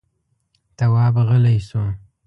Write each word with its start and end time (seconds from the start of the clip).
تواب 0.77 1.15
غلی 1.29 1.57
شو. 1.67 1.83